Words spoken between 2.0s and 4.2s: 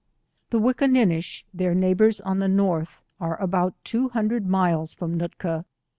on the Norfh, are about two